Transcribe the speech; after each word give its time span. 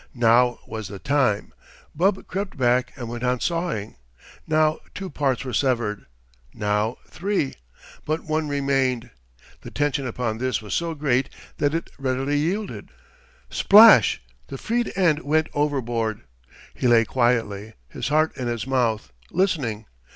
Now 0.15 0.57
was 0.65 0.87
the 0.87 0.97
time! 0.97 1.53
Bub 1.93 2.25
crept 2.25 2.57
back 2.57 2.91
and 2.97 3.07
went 3.07 3.23
on 3.23 3.39
sawing. 3.39 3.97
Now 4.47 4.79
two 4.95 5.11
parts 5.11 5.45
were 5.45 5.53
severed. 5.53 6.07
Now 6.55 6.97
three. 7.07 7.53
But 8.03 8.23
one 8.23 8.47
remained. 8.47 9.11
The 9.61 9.69
tension 9.69 10.07
upon 10.07 10.39
this 10.39 10.59
was 10.59 10.73
so 10.73 10.95
great 10.95 11.29
that 11.57 11.75
it 11.75 11.91
readily 11.99 12.39
yielded. 12.39 12.89
Splash 13.51 14.23
the 14.47 14.57
freed 14.57 14.91
end 14.95 15.19
went 15.19 15.49
overboard. 15.53 16.21
He 16.73 16.87
lay 16.87 17.05
quietly, 17.05 17.73
his 17.87 18.07
heart 18.07 18.35
in 18.35 18.47
his 18.47 18.65
mouth, 18.65 19.13
listening. 19.29 19.85